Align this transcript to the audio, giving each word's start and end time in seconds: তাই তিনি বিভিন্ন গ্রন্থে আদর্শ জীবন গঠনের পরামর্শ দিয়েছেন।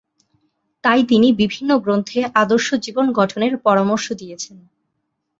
তাই 0.83 1.01
তিনি 1.03 1.27
বিভিন্ন 1.33 1.77
গ্রন্থে 1.77 2.19
আদর্শ 2.33 2.67
জীবন 2.75 3.05
গঠনের 3.11 3.53
পরামর্শ 3.57 4.05
দিয়েছেন। 4.13 4.57